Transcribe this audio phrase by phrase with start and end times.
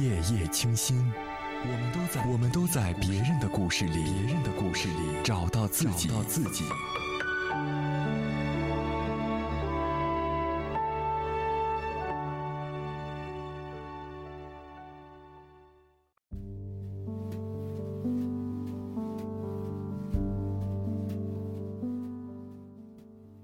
[0.00, 0.96] 夜夜清新，
[1.62, 6.64] 我们都在我们都在别人的故事里，别人的故事里找到自己，找到自己。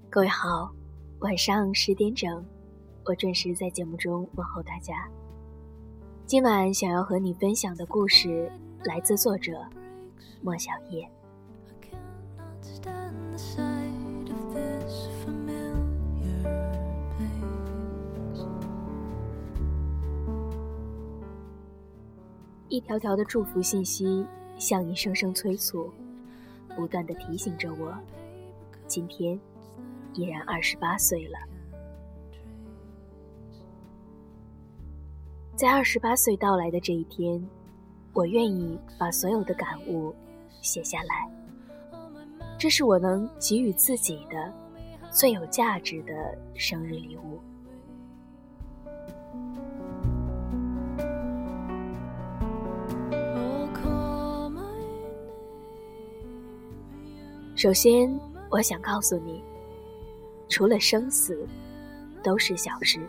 [0.09, 0.71] 各位好，
[1.19, 2.45] 晚上十点整，
[3.03, 4.93] 我准时在节目中问候大家。
[6.27, 8.51] 今晚想要和你分享的故事
[8.83, 9.63] 来自作者
[10.41, 11.07] 莫小叶。
[22.69, 24.25] 一条条的祝福信息，
[24.57, 25.91] 像一声声催促，
[26.75, 27.95] 不断的提醒着我，
[28.87, 29.39] 今天。
[30.15, 31.37] 已然二十八岁了，
[35.55, 37.41] 在二十八岁到来的这一天，
[38.11, 40.13] 我愿意把所有的感悟
[40.61, 41.31] 写下来。
[42.59, 44.53] 这是我能给予自己的
[45.09, 47.39] 最有价值的生日礼物。
[57.55, 58.13] 首先，
[58.49, 59.41] 我想告诉你。
[60.49, 61.47] 除了生死，
[62.21, 62.99] 都是小事。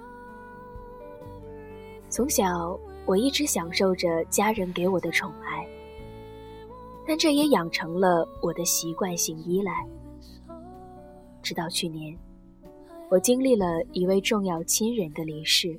[2.17, 5.69] 从小，我一直享受着家人给我的宠爱，
[7.07, 9.87] 但这也养成了我的习惯性依赖。
[11.43, 12.19] 直到去年，
[13.11, 15.79] 我经历了一位重要亲人的离世，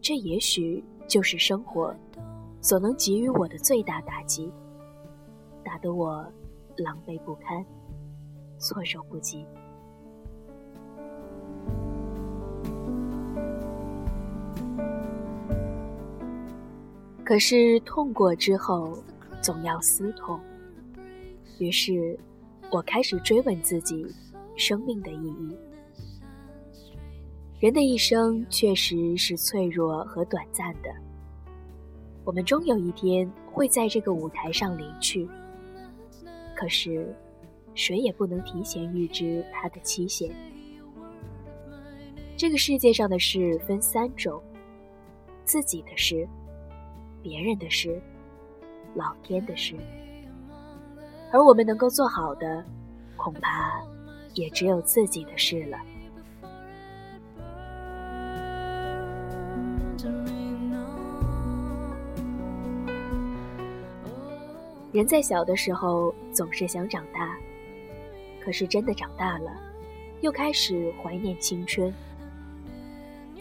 [0.00, 1.92] 这也许就是生活
[2.60, 4.52] 所能给予我的最大打击，
[5.64, 6.24] 打得我
[6.76, 7.66] 狼狈不堪，
[8.56, 9.44] 措手不及。
[17.24, 18.98] 可是痛过之后，
[19.40, 20.38] 总要思痛。
[21.58, 22.18] 于是，
[22.70, 24.04] 我开始追问自己
[24.56, 25.56] 生命的意义。
[27.60, 30.92] 人的一生确实是脆弱和短暂的，
[32.24, 35.28] 我们终有一天会在这个舞台上离去。
[36.56, 37.14] 可是，
[37.74, 40.34] 谁也不能提前预知它的期限。
[42.36, 44.42] 这个世界上的事分三种：
[45.44, 46.28] 自己的事。
[47.22, 48.02] 别人的事，
[48.94, 49.76] 老天的事，
[51.30, 52.64] 而我们能够做好的，
[53.16, 53.80] 恐怕
[54.34, 55.78] 也只有自己的事了。
[64.92, 67.36] 人在小的时候总是想长大，
[68.44, 69.50] 可是真的长大了，
[70.20, 71.94] 又开始怀念青春。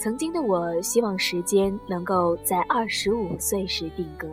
[0.02, 4.28] 曾经的我，希望时间能够在二十五岁时定格。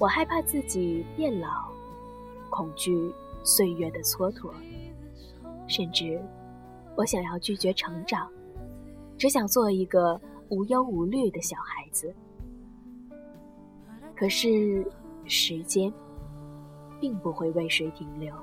[0.00, 1.70] 我害怕自己变老，
[2.50, 4.50] 恐惧岁月的蹉跎，
[5.68, 6.20] 甚至
[6.96, 8.28] 我想要拒绝成长，
[9.16, 12.12] 只想做一个无忧无虑的小孩子。
[14.16, 14.84] 可是
[15.24, 15.92] 时间
[16.98, 18.34] 并不会为谁停留。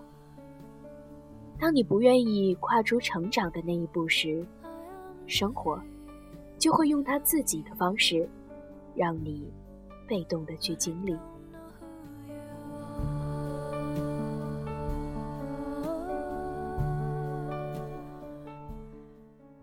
[1.59, 4.45] 当你不愿意跨出成长的那一步时，
[5.27, 5.81] 生活
[6.57, 8.27] 就会用他自己的方式，
[8.95, 9.51] 让你
[10.07, 11.15] 被动的去经历。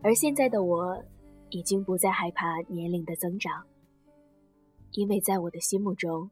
[0.03, 1.03] 而现在的我，
[1.49, 3.67] 已经不再害怕年龄的增长，
[4.93, 6.31] 因为在我的心目中，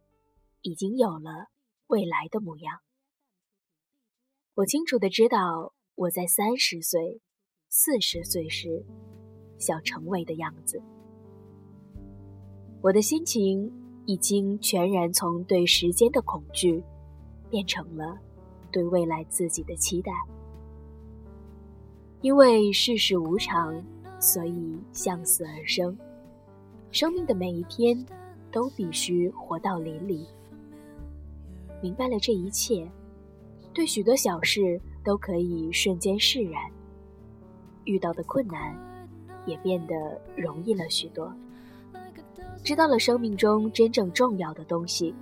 [0.61, 1.49] 已经有了
[1.87, 2.81] 未来的模样。
[4.57, 7.23] 我清楚的知道，我在三十岁、
[7.71, 8.85] 四十岁时。
[9.63, 10.83] 想成为的样子，
[12.83, 13.73] 我的心情
[14.05, 16.83] 已经全然从对时间的恐惧，
[17.49, 18.19] 变成了
[18.73, 20.13] 对未来自己的期待。
[22.21, 23.81] 因为世事无常，
[24.19, 25.97] 所以向死而生。
[26.91, 28.05] 生命的每一天
[28.51, 30.27] 都必须活到淋漓。
[31.81, 32.91] 明白了这一切，
[33.73, 36.63] 对许多小事都可以瞬间释然。
[37.85, 38.92] 遇到的困难。
[39.47, 41.33] 也变得容易了许多。
[42.65, 45.15] 知道了生命中真正重要的东西，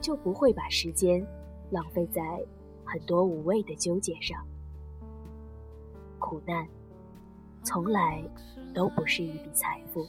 [0.00, 1.26] 就不会把时间
[1.70, 2.22] 浪费在
[2.84, 4.46] 很多无谓的纠结上。
[6.18, 6.66] 苦难
[7.64, 8.22] 从来
[8.72, 10.06] 都不是一笔财富，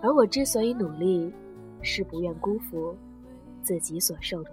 [0.00, 1.32] 而我之所以努力，
[1.82, 2.96] 是不愿辜负
[3.62, 4.50] 自己所受的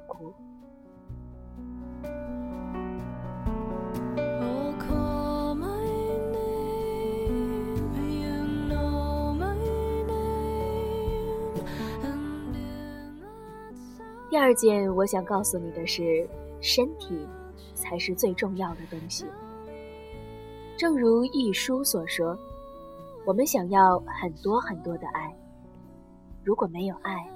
[14.33, 16.27] 第二件我想告诉你的是，
[16.59, 17.15] 身体
[17.75, 19.27] 才是最重要的东西。
[20.75, 22.35] 正如一书所说，
[23.27, 25.31] 我们想要很多很多的爱，
[26.43, 27.29] 如果没有爱，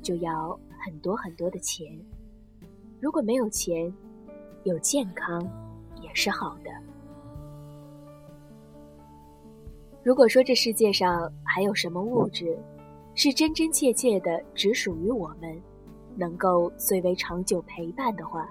[0.00, 1.86] 就要很多很多的钱；
[2.98, 3.92] 如果没有钱，
[4.64, 5.38] 有健康
[6.00, 6.70] 也是好的。
[10.02, 12.58] 如果说这世界上还有什么物质，
[13.14, 15.62] 是真真切切的只属于我们，
[16.16, 18.48] 能够最为长久陪伴的话，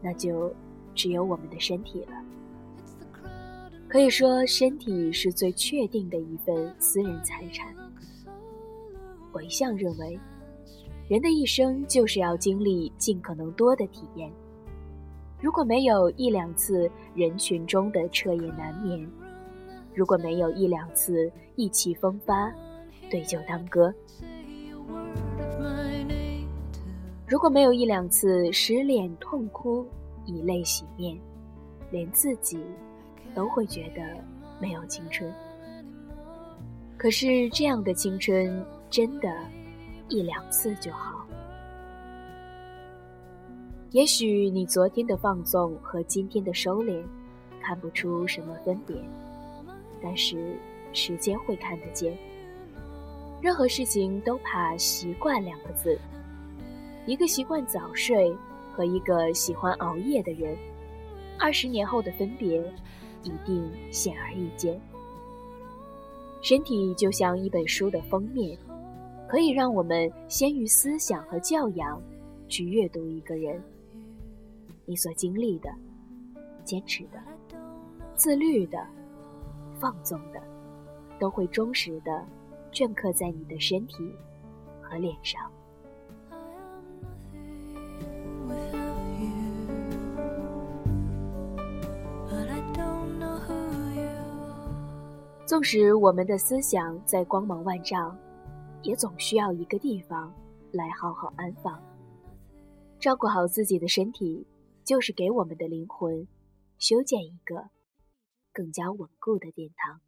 [0.00, 0.52] 那就
[0.94, 2.12] 只有我们的身体了。
[3.88, 7.74] 可以说，身体是最确定的一份私人财产。
[9.32, 10.18] 我一向认为，
[11.08, 14.30] 人的一生就是要经历尽可能多的体验。
[15.40, 19.06] 如果没有一两次人群中的彻夜难眠，
[19.94, 22.52] 如果没有一两次意气风发。
[23.10, 23.92] 对酒当歌。
[27.32, 29.86] 如果没有一两次失恋痛哭，
[30.26, 31.18] 以泪洗面，
[31.90, 32.62] 连自己
[33.34, 34.02] 都会觉得
[34.60, 35.32] 没有青春。
[36.98, 39.34] 可是这样的青春，真的，
[40.10, 41.26] 一两次就好。
[43.92, 47.02] 也许你昨天的放纵和今天的收敛，
[47.62, 48.94] 看不出什么分别，
[50.02, 50.58] 但是
[50.92, 52.14] 时间会看得见。
[53.40, 55.98] 任何事情都怕习惯两个字。
[57.04, 58.34] 一个习惯早睡
[58.72, 60.56] 和一个喜欢熬夜的人，
[61.38, 62.62] 二十年后的分别
[63.24, 64.80] 一定显而易见。
[66.42, 68.56] 身体就像一本书的封面，
[69.28, 72.00] 可以让我们先于思想和教养
[72.48, 73.60] 去阅读一个人。
[74.84, 75.70] 你所经历的、
[76.64, 77.20] 坚持的、
[78.14, 78.78] 自律的、
[79.80, 80.40] 放纵的，
[81.18, 82.24] 都会忠实的。
[82.72, 83.96] 镌刻在你的身体
[84.80, 85.50] 和脸上。
[95.52, 98.16] 纵使我们的思想在光芒万丈，
[98.80, 100.32] 也总需要一个地方
[100.72, 101.78] 来好好安放。
[102.98, 104.46] 照顾好自己的身体，
[104.82, 106.26] 就是给我们的灵魂
[106.78, 107.68] 修建一个
[108.50, 110.00] 更加稳固的殿堂。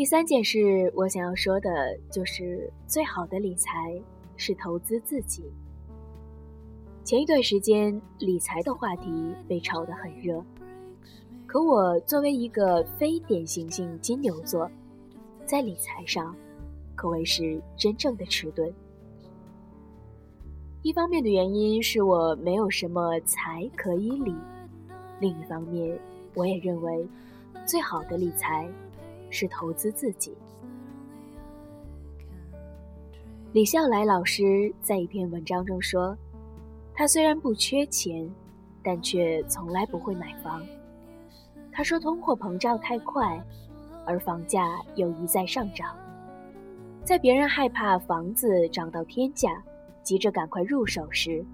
[0.00, 3.70] 第三件事，我想要说的就是，最好的理财
[4.34, 5.44] 是投资自己。
[7.04, 10.42] 前一段时间，理财的话题被炒得很热，
[11.46, 14.70] 可我作为一个非典型性金牛座，
[15.44, 16.34] 在理财上
[16.96, 18.72] 可谓是真正的迟钝。
[20.80, 24.34] 一方面的原因是我没有什么财可以理，
[25.20, 26.00] 另一方面，
[26.32, 27.06] 我也认为
[27.66, 28.66] 最好的理财。
[29.30, 30.36] 是投资自己。
[33.52, 36.16] 李笑来老师在一篇文章中说
[36.94, 38.30] ：“他虽然不缺钱，
[38.82, 40.64] 但却从来不会买房。
[41.72, 43.44] 他说，通货膨胀太快，
[44.06, 45.96] 而房价又一再上涨，
[47.04, 49.60] 在别人害怕房子涨到天价，
[50.04, 51.44] 急着赶快入手时，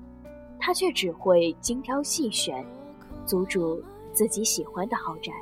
[0.59, 2.63] 他却只会精挑细选，
[3.25, 5.33] 租住自己喜欢的豪宅。”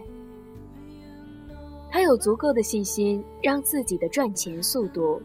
[1.95, 5.23] 他有足够的信心，让自己的赚钱速度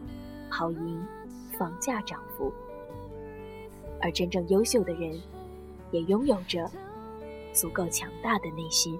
[0.51, 1.03] 跑赢
[1.57, 2.53] 房价涨幅。
[3.99, 5.19] 而真正优秀的人，
[5.89, 6.69] 也拥有着
[7.53, 8.99] 足够强大的内心。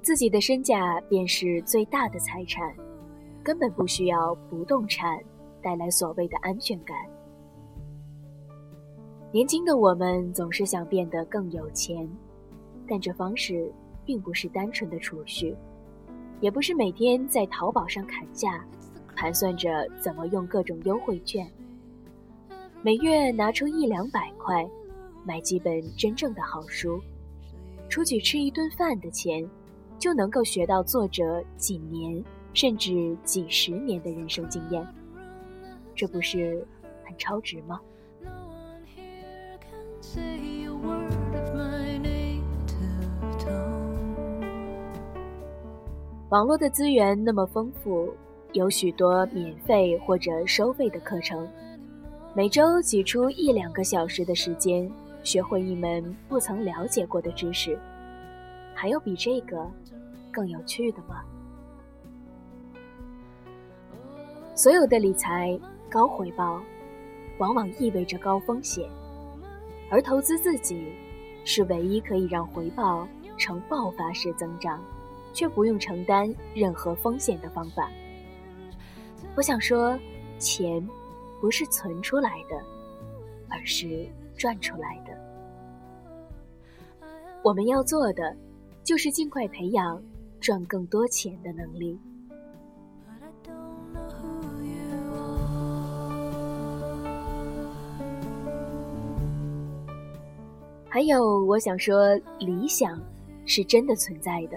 [0.00, 2.72] 自己的身价便是最大的财产，
[3.42, 5.18] 根本不需要不动产
[5.60, 6.96] 带来所谓的安全感。
[9.34, 12.08] 年轻的我们总是想变得更有钱，
[12.86, 13.68] 但这方式
[14.04, 15.56] 并不是单纯的储蓄，
[16.40, 18.64] 也不是每天在淘宝上砍价，
[19.16, 21.50] 盘算着怎么用各种优惠券，
[22.80, 24.64] 每月拿出一两百块，
[25.24, 27.00] 买几本真正的好书，
[27.88, 29.44] 出去吃一顿饭的钱，
[29.98, 34.86] 就能够学到作者几年甚至几十年的人生经验，
[35.92, 36.64] 这不是
[37.04, 37.80] 很超值吗？
[46.30, 48.12] 网络的资源那么丰富，
[48.54, 51.48] 有许多免费或者收费的课程。
[52.34, 54.90] 每周挤出一两个小时的时间，
[55.22, 57.78] 学会一门不曾了解过的知识，
[58.74, 59.64] 还有比这个
[60.32, 61.22] 更有趣的吗？
[64.56, 65.56] 所有的理财
[65.88, 66.60] 高回报，
[67.38, 68.90] 往往意味着高风险，
[69.94, 70.92] 而投资自己
[71.44, 73.06] 是唯一可以让回报
[73.38, 74.82] 呈爆发式增长，
[75.32, 77.88] 却不用承担任何风险的方法。
[79.36, 79.96] 我想说，
[80.36, 80.84] 钱
[81.40, 82.60] 不是存出来的，
[83.48, 84.04] 而是
[84.36, 85.16] 赚出来的。
[87.44, 88.36] 我们要做的，
[88.82, 90.02] 就是尽快培养
[90.40, 91.96] 赚更多钱的能力。
[100.94, 103.02] 还有，我想说，理想
[103.46, 104.56] 是真的存在的。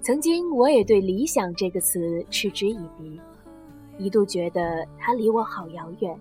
[0.00, 3.20] 曾经，我也对“理想”这个词嗤之以鼻，
[3.98, 6.18] 一度觉得它离我好遥远，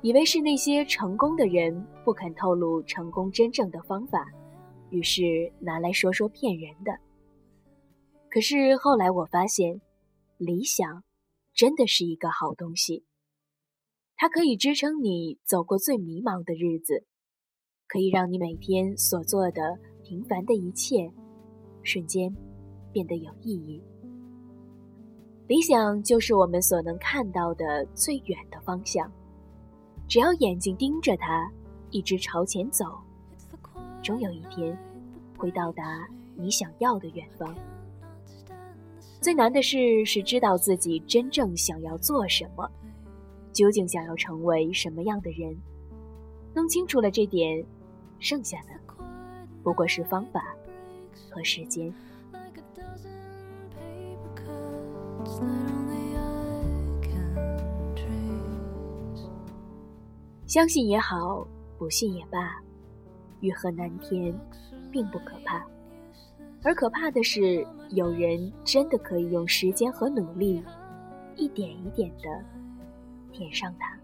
[0.00, 4.26] 以为是那些成功的人不肯透露成功真正的方法，
[4.88, 6.98] 于是拿来说说骗人的。
[8.30, 9.82] 可是后来我发现，
[10.38, 11.04] 理想
[11.52, 13.04] 真的是一个好东西，
[14.16, 17.04] 它可以支撑你走过最迷茫的日子。
[17.88, 21.10] 可以让你每天所做的平凡的一切，
[21.82, 22.34] 瞬间
[22.92, 23.82] 变得有意义。
[25.46, 29.10] 理想就是我们所能看到的最远的方向，
[30.08, 31.48] 只要眼睛盯着它，
[31.90, 32.84] 一直朝前走，
[34.02, 34.76] 终有一天
[35.38, 37.54] 会到达你想要的远方。
[39.20, 42.68] 最难的事是知道自己真正想要做什么，
[43.52, 45.56] 究竟想要成为什么样的人。
[46.52, 47.64] 弄清楚了这点。
[48.18, 48.68] 剩下的
[49.62, 50.54] 不过是方法
[51.30, 51.92] 和时间。
[60.46, 61.46] 相信也好，
[61.76, 62.62] 不信也罢，
[63.40, 64.32] 欲壑难填，
[64.90, 65.66] 并不可怕，
[66.62, 70.62] 而可怕的是，有人真的可以用时间和努力，
[71.34, 72.44] 一点一点的
[73.32, 73.98] 填上它。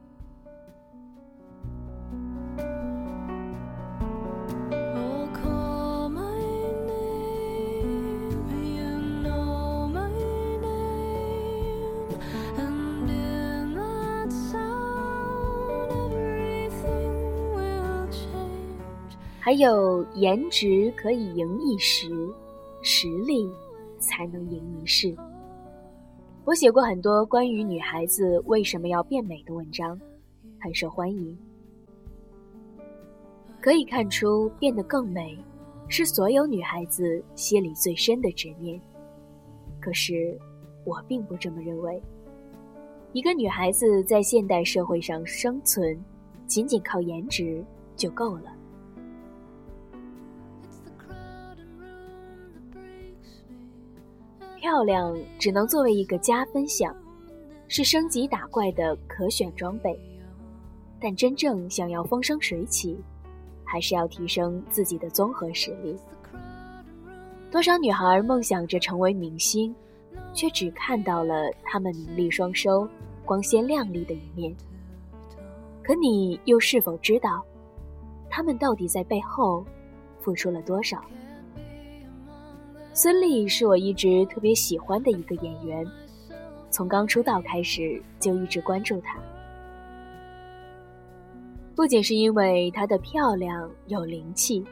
[19.45, 22.09] 还有颜值可以赢一时，
[22.81, 23.51] 实力
[23.99, 25.13] 才能赢一世。
[26.45, 30.01] 我写过很多关于女孩子为什么要变美的文章，
[30.61, 31.37] 很受欢迎。
[33.61, 35.37] 可以看出，变得更美
[35.89, 38.81] 是所有女孩子心里最深的执念。
[39.81, 40.39] 可是，
[40.85, 42.01] 我并不这么认为。
[43.13, 46.01] 一个女孩子在现代社会上生存，
[46.47, 47.65] 仅仅靠颜值
[47.97, 48.45] 就够了。
[54.73, 56.97] 漂亮只能作为一个加分项，
[57.69, 59.95] 是升级打怪的可选装备。
[60.99, 62.99] 但真正想要风生水起，
[63.65, 65.95] 还是要提升自己的综合实力。
[67.51, 69.75] 多少女孩梦想着成为明星，
[70.33, 72.89] 却只看到了她们名利双收、
[73.27, 74.57] 光鲜亮丽的一面。
[75.83, 77.45] 可你又是否知道，
[78.31, 79.67] 她们到底在背后
[80.23, 81.05] 付出了多少？
[82.95, 85.87] 孙俪是我一直特别喜欢的一个演员，
[86.69, 89.19] 从刚出道开始就一直关注她。
[91.75, 94.63] 不仅是因为她的漂亮有灵气，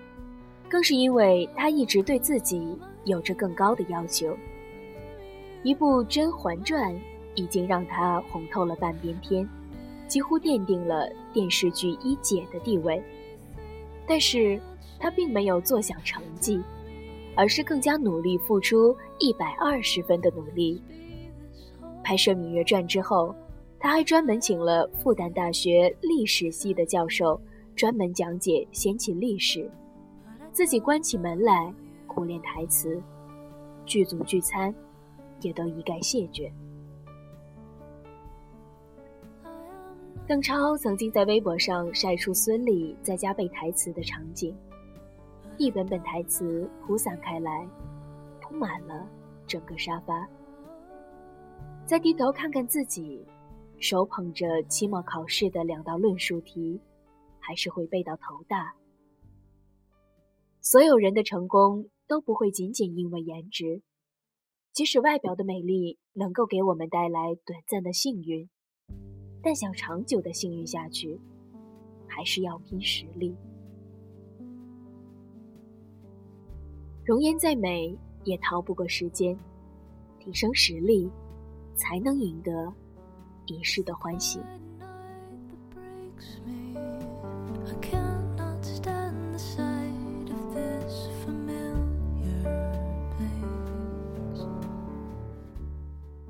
[0.69, 4.37] 更是因为她一直对自己有着更高的要求。
[5.63, 6.93] 一部《甄嬛传》
[7.35, 9.49] 已经让她红透了半边天，
[10.07, 13.03] 几乎奠定了电视剧一姐的地位。
[14.07, 14.61] 但是
[14.99, 16.61] 她并没有坐享成绩。
[17.41, 20.79] 而是更加努力，付出一百二十分的努力。
[22.05, 23.35] 拍摄《芈月传》之后，
[23.79, 27.41] 他还专门请了复旦大学历史系的教授，
[27.75, 29.71] 专门讲解先秦历史，
[30.53, 31.73] 自己关起门来
[32.07, 33.03] 苦练台词，
[33.87, 34.75] 剧组聚餐
[35.41, 36.53] 也都一概谢绝。
[40.29, 44.55] 邓超曾经在微博上晒出孙俪在家背台词的场景。
[45.61, 47.69] 一本本台词铺散开来，
[48.41, 49.07] 铺满了
[49.47, 50.27] 整个沙发。
[51.85, 53.23] 再低头看看自己，
[53.79, 56.81] 手捧着期末考试的两道论述题，
[57.39, 58.75] 还是会背到头大。
[60.63, 63.83] 所有人的成功都不会仅仅因为颜值，
[64.73, 68.49] 即使外表的美丽能够给我们带来短暂的幸运，
[69.43, 71.21] 但想长久的幸运下去，
[72.09, 73.37] 还是要拼实力。
[77.05, 79.37] 容颜再美，也逃不过时间。
[80.19, 81.11] 提升实力，
[81.75, 82.71] 才能赢得
[83.47, 84.39] 一世的欢喜。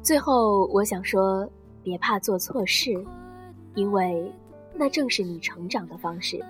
[0.03, 1.51] 最后，我想说，
[1.83, 3.05] 别怕做错事，
[3.75, 4.33] 因为
[4.75, 6.41] 那正是你成长的方式。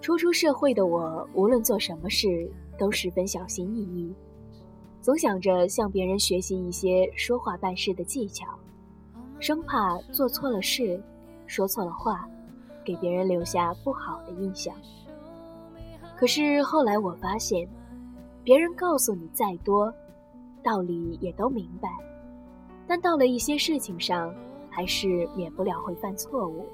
[0.00, 4.14] 初出社会的我，无论做什么事都十分小心翼翼，
[5.02, 8.46] 总想着向别人学习一些说话办事的技巧，
[9.38, 11.00] 生怕做错了事，
[11.46, 12.26] 说错了话，
[12.82, 14.74] 给别人留下不好的印象。
[16.16, 17.68] 可是后来我发现，
[18.42, 19.92] 别人告诉你再多。
[20.62, 21.88] 道理也都明白，
[22.86, 24.34] 但到了一些事情上，
[24.68, 26.66] 还是免不了会犯错误。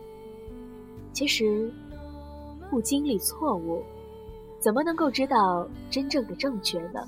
[1.13, 1.73] 其实，
[2.71, 3.83] 不经历错误，
[4.59, 7.01] 怎么能够知道真正的正确呢？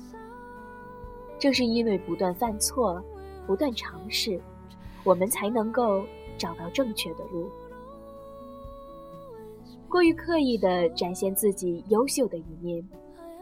[1.39, 3.01] 正是因为不断犯错，
[3.47, 4.39] 不断尝试，
[5.03, 6.03] 我们才能够
[6.37, 7.49] 找到正确的路。
[9.87, 12.87] 过于刻意的展现自己优秀的一面，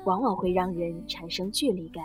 [0.06, 2.04] 往往会让人产生距离感。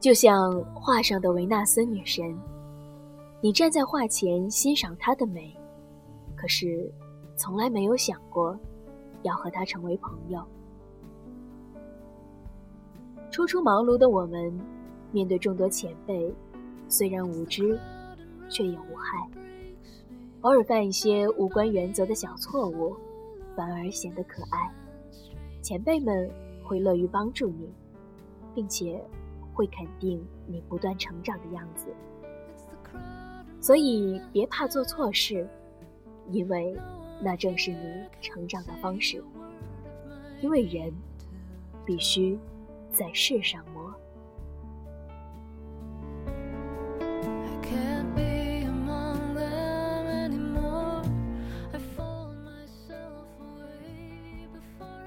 [0.00, 2.34] 就像画上的维纳斯女神，
[3.42, 5.54] 你站在画前欣赏她的美，
[6.40, 6.90] 可是
[7.36, 8.58] 从来没有想过
[9.24, 10.42] 要和他成为朋友。
[13.30, 14.58] 初出茅庐的我们，
[15.12, 16.34] 面对众多前辈，
[16.88, 17.78] 虽然无知，
[18.48, 19.28] 却也无害。
[20.40, 22.96] 偶尔犯一些无关原则的小错误，
[23.54, 24.72] 反而显得可爱。
[25.60, 26.30] 前辈们
[26.64, 27.70] 会乐于帮助你，
[28.54, 28.98] 并且。
[29.52, 31.92] 会肯定你不断成长的样子，
[33.60, 35.46] 所以别怕做错事，
[36.30, 36.76] 因为
[37.20, 37.78] 那正是你
[38.20, 39.22] 成长的方式。
[40.40, 40.92] 因为人
[41.84, 42.38] 必须
[42.92, 43.94] 在世上磨。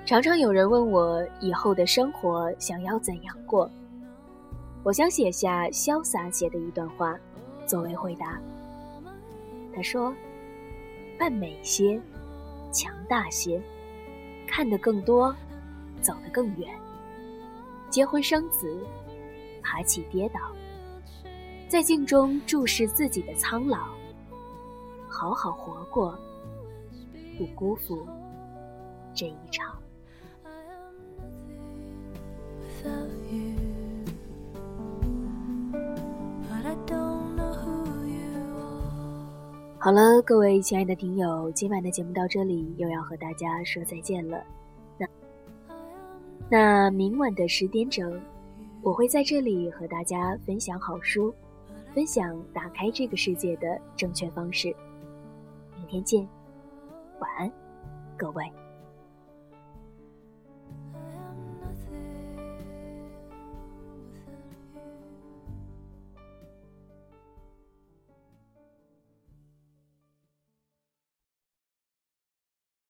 [0.05, 3.67] 常常有人问我以后的生活想要怎样过。
[4.83, 7.17] 我想写下潇洒写的一段话，
[7.65, 8.39] 作为回答。
[9.73, 10.13] 他说
[11.23, 11.97] ：“扮美些，
[12.69, 13.63] 强大些，
[14.45, 15.33] 看得更多，
[16.01, 16.69] 走得更远。
[17.89, 18.85] 结婚生子，
[19.61, 20.41] 爬起跌倒，
[21.69, 23.87] 在镜中注视自己的苍老，
[25.07, 26.19] 好好活过，
[27.37, 28.05] 不辜负
[29.15, 29.73] 这一场。”
[39.83, 44.41] 好了，各位亲爱的听友，今晚的节目到这里又要和大家说再见了。
[44.97, 45.05] 那
[46.49, 48.17] 那明晚的十点整，
[48.81, 51.35] 我会在这里和大家分享好书，
[51.93, 54.73] 分享打开这个世界的正确方式。
[55.75, 56.25] 明天见，
[57.19, 57.51] 晚安，
[58.15, 58.62] 各位。